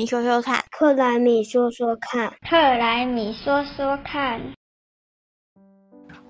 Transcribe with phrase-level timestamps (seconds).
[0.00, 4.40] 米说说看，克莱米说说看，克莱米说说看。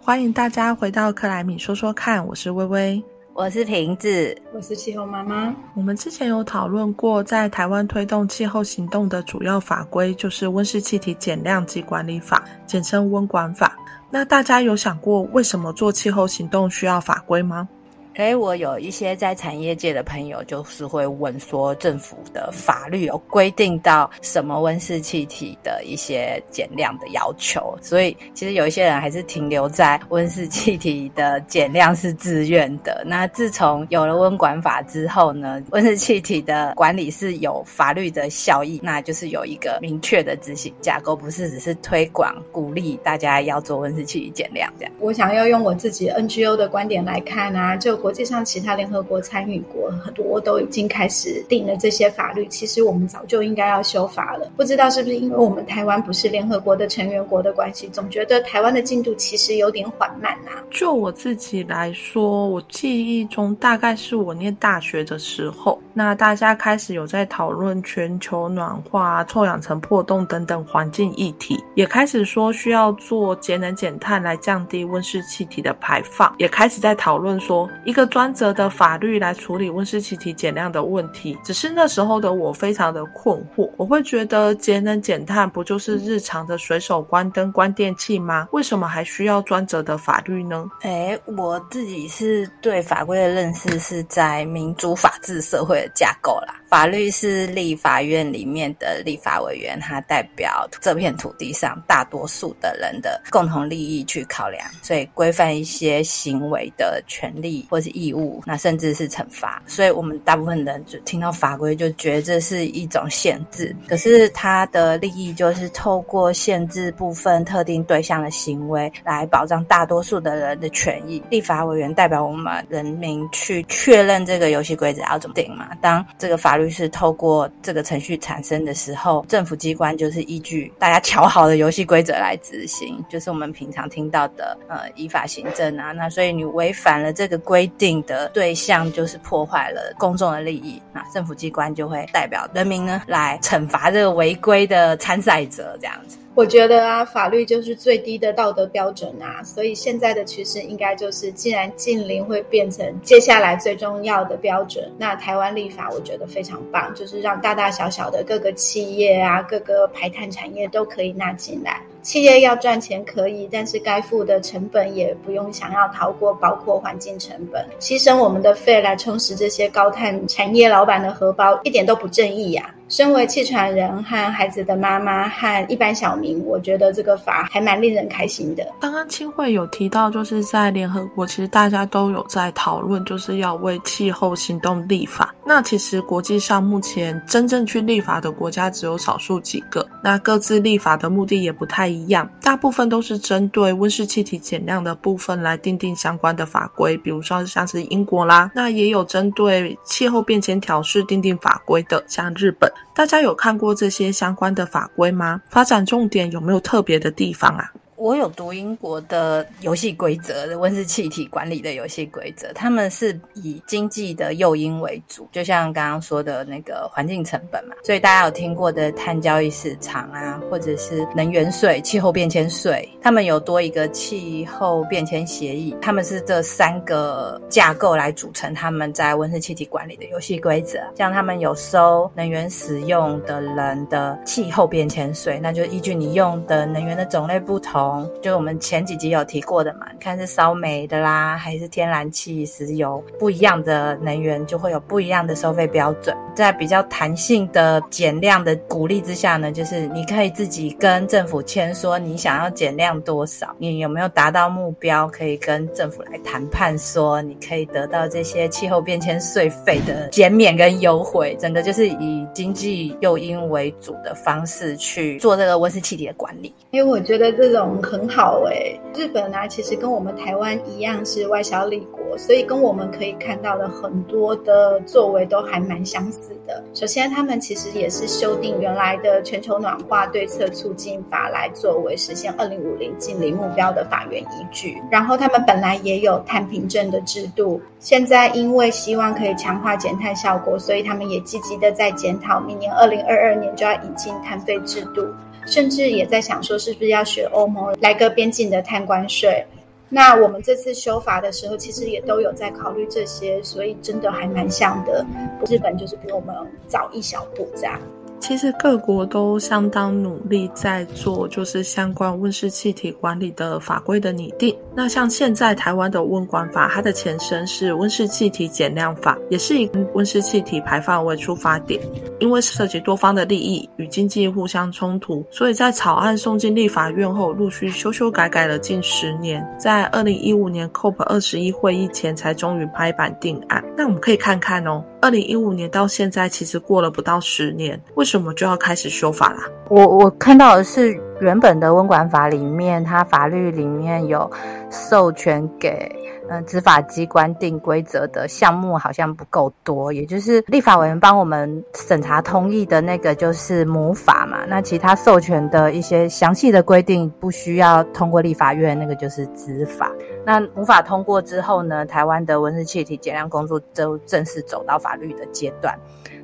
[0.00, 3.00] 欢迎大家回到克莱米说说看，我是微微，
[3.32, 5.54] 我是瓶子，我是气候妈妈。
[5.76, 13.76] 我们之前有讨论过，在台湾推动气候行动的主要法规就是温室气体减量及管理法，简称温管法。
[14.10, 17.68] 那大家有想过，为什么做气候行动需要法规吗？
[18.14, 33.02] 哎，我有一些在产业界的朋友，就是会问说，政府的法律有规定到什么温室气体的一些减量的要求，所以其实有一些人还是停留在温室气体的减量是自愿的。
[33.06, 44.92] 那自从有了温管法之后呢，温室气体的管理是有法律的效益，那就是有一个明确的执行架构，不是只是推广鼓励大家要做温室气体减量这样。
[44.98, 54.50] 我想要用我自己 NGO 的观点来看啊，就国际上其他联合国参与国很多都已经开始定了这些法律，其实我们早就应该要修法了。
[54.56, 60.62] 不知道是不是因为我们台湾不是联合国的成员国的关系，总觉得台湾的进度其实有点缓慢啊。
[60.70, 81.36] 就我自己来说，我记忆中大概是我念大学的时候，那大家开始有在讨论全球暖化、臭氧层破洞等等环境议题，也开始说需要做节能减碳来降低温室气体的排放，也开始在讨论说一个专责的法律来处理温室气体减量的问题。
[81.42, 88.46] 只是那时候的我非常的困惑，我会觉得节能减碳不就是日常的随手关灯、关电器吗？
[88.52, 90.70] 为什么还需要专责的法律呢？
[90.82, 96.54] 哎，我自己是对法规的认识是在民主法治社会的架构啦。
[96.68, 109.62] 法律是立法院里面的立法委员，他代表这片土地上大多数的人的共同利益去考量，所以规范一些行为的权利或是义务，那甚至是惩罚。
[109.66, 121.22] 所以我们大部分人就听到法规就觉得这是一种限制，可是它的利益就是透过限制部分特定对象的行为来保障大多数的人的权益。
[121.30, 125.70] 立法委员代表我们人民去确认这个游戏规则要怎么定嘛？
[125.80, 135.92] 当这个法律是透过这个程序产生的时候，政府机关就是依据大家瞧好的游戏规则来执行，就是我们平常听到的呃依法行政啊。
[135.92, 146.18] 那所以你违反了这个规定的对象，就是破坏了公众的利益，那政府机关就会代表人民呢来惩罚这个违规的参赛者，这样子。
[146.36, 161.82] 我觉得啊，法律就是最低的道德标准啊，所以现在的趋势应该就是，既然近邻会变成接下来最重要的标准，那台湾立法我觉得非常棒，就是让大大小小的各个企业啊，各个排碳产业都可以纳进来。
[162.00, 172.74] 企业要赚钱可以，但是该付的成本也不用想要逃过，包括环境成本，牺牲我们的肺来充实这些高碳产业老板的荷包，一点都不正义呀。
[172.90, 178.66] 身为气喘人和孩子的妈妈和一般小民，我觉得这个法还蛮令人开心的。
[178.80, 185.32] 刚刚青慧有提到，就是在联合国，其实大家都有在讨论，就是要为气候行动立法。
[185.46, 202.68] 那其实国际上目前真正去立法的国家只有少数几个，那各自立法的目的也不太一样，大部分都是针对温室气体减量的部分来定定相关的法规，比如说像是英国啦，那也有针对气候变迁调试定定法规的，像日本。
[202.94, 205.40] 大家有看过这些相关的法规吗？
[205.48, 207.72] 发展重点有没有特别的地方啊？
[208.00, 217.74] 我有读英国的游戏规则的温室气体管理的游戏规则，他们是以经济的诱因为主，就像刚刚说的那个环境成本嘛。
[217.84, 230.78] 所以大家有听过的碳交易市场啊，或者是能源税、气候变迁税，他们有多一个气候变迁协议，他们是这三个架构来组成他们在温室气体管理的游戏规则。
[230.96, 237.89] 像他们有收能源使用的人的气候变迁税，那就依据你用的能源的种类不同。
[238.22, 246.16] 就我们前几集有提过的嘛，你看是烧煤的啦，还是天然气、石油，不一样的能源就会有不一样的收费标准。
[246.34, 261.36] 在比较弹性的减量的鼓励之下呢，就是你可以自己跟政府签说你想要减量多少，你有没有达到目标，可以跟政府来谈判说你可以得到这些气候变迁税费的减免跟优惠。
[261.40, 266.54] 整个就是以经济诱因为主的方式去做这个温室气体的管理。
[266.70, 267.79] 因为我觉得这种。
[267.82, 268.78] 很好哎。
[268.94, 276.62] 日本啊，其实跟我们台湾一样是外销立国，所以跟我们可以看到的很多的作为都还蛮相似的。
[276.74, 284.82] 首先，他们其实也是修订原来的全球暖化对策促进法来作为实现二零五零近零目标的法源依据。
[284.90, 295.06] 然后，他们本来也有碳凭证的制度，现在因为希望可以强化减碳效果，所以他们也积极的在检讨，明年二零二二年就要引进碳费制度。
[295.50, 299.44] 甚至也在想说，是不是要学欧盟来个边境的碳关税？
[299.88, 305.04] 那我们这次修法的时候，其实也都有在考虑这些，所以真的还蛮像的。
[305.48, 306.32] 日本就是比我们
[306.68, 307.80] 早一小步这样。
[308.20, 314.54] 其实各国都相当努力在做，就是相关温室气体管理的法规的拟定。
[314.74, 321.80] 那像现在台湾的温管法，它的前身是温室气体减量法，也是以温室气体排放为出发点。
[322.20, 333.64] 因为涉及多方的利益与经济互相冲突，所以在草案送进立法院后，陆续修修改改了近十年，在二零一五年 COP 二十一会议前才终于拍板定案。
[333.74, 339.48] 那我们可以看看哦，二零一五年到现在其实过了不到十年，为什么就要开始修法啦？
[339.68, 344.30] 我我看到的是原本的温管法里面，它法律里面有
[344.70, 345.90] 授权给。
[346.32, 354.44] 嗯，执法机关定规则的项目好像不够多，也就是立法委员帮我们审查通意的那个就是母法嘛。
[354.46, 359.90] 那其他授权的一些详细的规定不需要通过立法院，那个就是执法。
[360.24, 365.76] 那母法通过之后呢，台湾的温室气体减量工作就正式走到法律的阶段。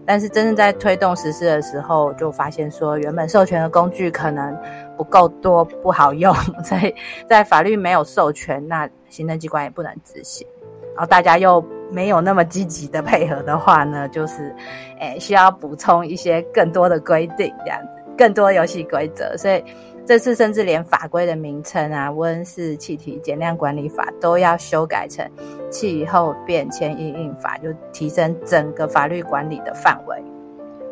[0.06, 4.56] 但是真正在推动实施的时候，就发现说原本授权的工具可能
[4.96, 6.94] 不够多，不好用，所以
[7.28, 10.46] 在法律没有授权，那行政机关也不能执行。
[10.94, 14.54] 然后大家又没有那么积极的配合的话呢，就是，
[15.00, 19.64] 诶需要补充一些更多的规定，这样子，更多游戏规则，所以。
[20.06, 25.28] 这次甚至连法规的名称啊，《温室气体减量管理法》都要修改成
[25.68, 30.16] 《气候变迁应应法》，就提升整个法律管理的范围。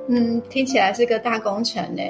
[0.09, 2.03] 嗯，听起来是个大工程呢。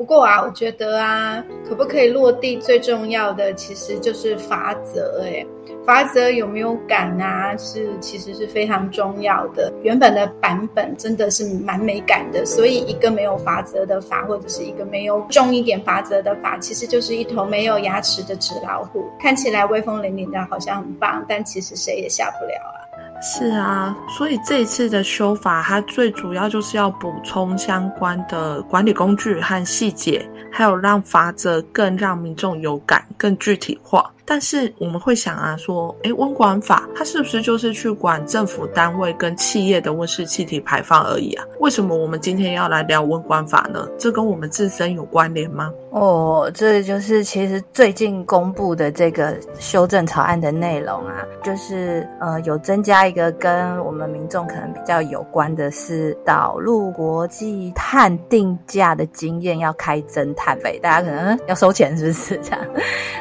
[0.00, 5.22] 不过啊，我觉得啊，可不可以落地，最重要的其实就是法则。
[5.26, 5.44] 哎，
[5.84, 7.54] 法则有没有感啊？
[7.58, 9.70] 是其实是非常重要的。
[9.82, 19.04] 原本的版本真的是蛮美感的，所以一个没有法则的法，或者是一个没有重一点法则的法，其实就是一头没有牙齿的纸老虎。
[19.20, 22.79] 看起来威风凛凛的，好像很棒，但其实谁也下不了啊。
[23.22, 34.10] 是啊，所以这一次的修法，它最主要就是要补充相关的管理工具和细节，还有让法则更让民众有感、更具体化。
[34.30, 41.44] 但是我们会想啊，说，诶，温管法它是不是就是去管政府单位跟企业的温室气体排放而已啊？
[41.58, 43.88] 为什么我们今天要来聊温管法呢？
[43.98, 45.72] 这跟我们自身有关联吗？
[45.90, 62.60] 哦，这就是其实最近公布的这个修正草案的内容啊，就是呃有增加一个跟我们民众可能比较有关的是导入国际碳定价的经验，要开征碳费，大家可能要收钱是不是这样？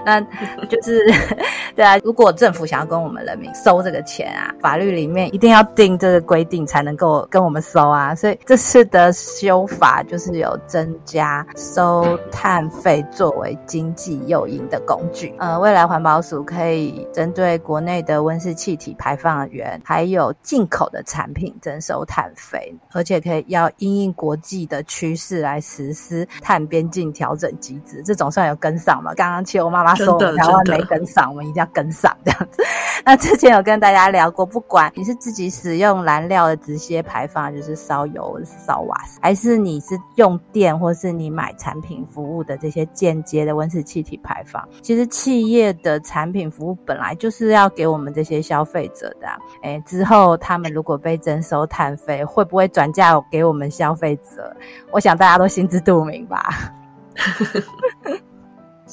[0.06, 0.22] 那
[0.68, 0.99] 就是。
[1.76, 8.14] 对啊，如果政府想要跟我们人民收这个钱啊，法律里面一定要定这个规定才能够跟我们收啊。
[8.14, 15.34] 所以这次的修法就是有增加收碳费作为经济诱因的工具。
[15.40, 28.02] 呃，未来环保署可以针对国内的温室气体排放源，还有进口的产品征收碳费，而且可以要因应国际的趋势来实施碳边境调整机制。
[28.04, 29.14] 这总算有跟上嘛？
[29.14, 30.79] 刚刚其实我妈妈说台湾没。
[30.84, 32.64] 跟上，我们一定要跟上这样子。
[33.06, 49.28] 那之前有跟大家聊过，不管你是自己使用燃料的直接排放，就是烧油、烧瓦斯，还是你是用电，或是你买产品服务的这些间接的温室气体排放，其实企业的产品服务本来就是要给我们这些消费者的。
[49.64, 54.56] 哎，之后他们如果被征收碳费，会不会转嫁给我们消费者？
[54.92, 56.74] 我想大家都心知肚明吧。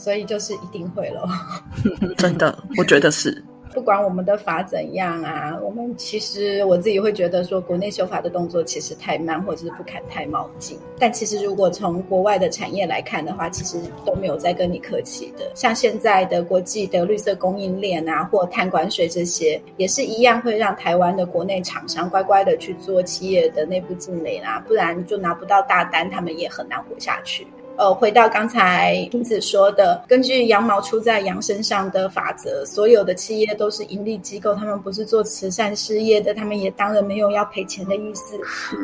[0.06, 1.28] 所以就是一定会了，
[2.16, 3.42] 真的，我觉得是。
[3.74, 10.78] 不管我们的法怎样啊，我们其实我自己会觉得说，国内修法的动作其实太慢，或者是不敢太冒进。
[10.96, 15.50] 但其实如果从国外的产业来看的话，其实都没有在跟你客气的。
[15.56, 27.44] 像现在的国际的绿色供应链啊，或碳管税这些，也是一样会让台湾的国内厂商乖乖的去做企业的内部经理啦，不然就拿不到大单，他们也很难活下去。
[27.78, 38.36] 呃，回到刚才瓶子说的，根据羊毛出在羊身上的法则，所有的企业都是盈利机构，他们不是做慈善事业的，他们也当然没有要赔钱的意思，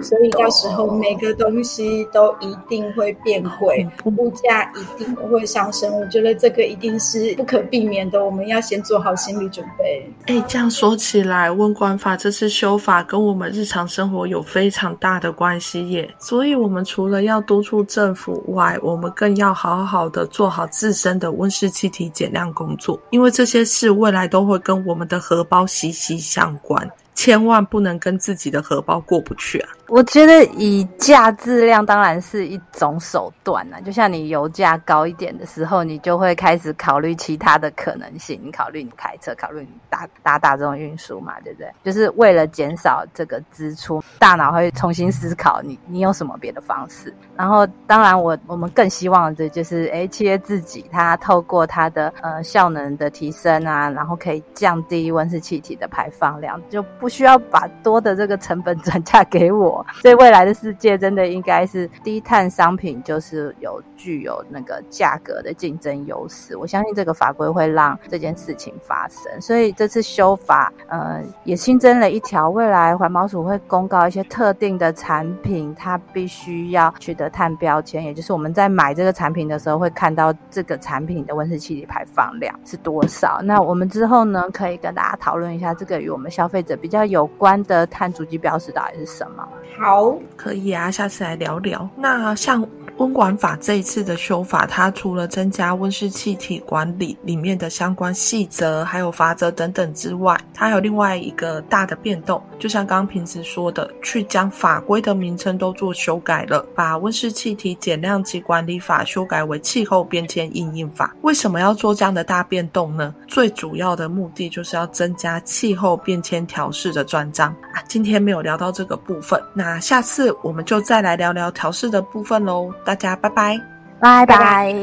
[0.02, 5.92] 所以到时候每个东西都一定会变贵，物价一定会上升。
[5.98, 10.06] 我觉得这个一定是不可避免的，我们要先做好心理准备。
[10.26, 29.70] 哎，这样说起来，问管法这次修法跟我们日常生活有非常大的关系耶，所以我们除了要督促政府外，我们更要好好的做好自身的温室气体减量工作，因为这些事未来都会跟我们的荷包息息相关，千万不能跟自己的荷包过不去啊！
[29.92, 41.70] 我觉得以价质量当然是一种手段呐，就像你油价高一点的时候，你就会开始考虑其他的可能性，你考虑你开车，考虑你搭搭大众运输嘛，对不对？
[41.84, 47.14] 就是为了减少这个支出，大脑会重新思考你你有什么别的方式。
[47.36, 59.81] 然后，当然我我们更希望的就是，哎，企业自己它透过它的呃效能的提升啊，然后可以降低温室气体的排放量，就不需要把多的这个成本转嫁给我。
[60.00, 66.56] 所以未来的世界真的应该是低碳商品，就是有具有那个价格的竞争优势。
[66.56, 69.40] 我相信这个法规会让这件事情发生。
[69.40, 83.40] 所以这次修法，呃，也新增了一条，未来环保署会公告一些特定的产品，它必须要取得碳标签，也就是我们在买这个产品的时候会看到这个产品的温室气体排放量是多少。
[83.42, 89.48] 那我们之后呢，可以跟大家讨论一下这个与我们消费者比较有关的碳足迹标识到底是什么。
[89.78, 91.88] 好，可以啊，下次来聊聊。
[91.96, 92.66] 那像。
[92.98, 111.14] 温管法这一次的修法，它除了增加温室气体管理里面的相关细则、还有法则等等之外，它还有另外一个大的变动，就像刚刚平时说的，去将法规的名称都做修改了，把温室气体减量及管理法修改为气候变迁应应法。
[111.22, 113.14] 为什么要做这样的大变动呢？
[113.26, 117.82] 最主要的目的就是要增加气候变迁调试的专章啊。
[117.88, 122.72] 今天没有聊到这个部分，那下次我们就再来聊聊调试的部分喽。
[122.84, 123.58] 大家拜拜，
[124.00, 124.74] 拜拜，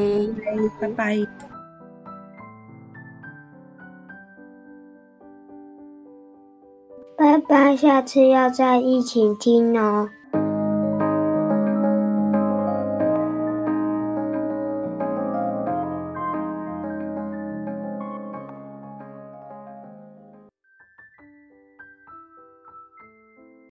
[0.79, 1.27] 拜拜，
[7.17, 10.09] 拜拜，下次要再一起听哦。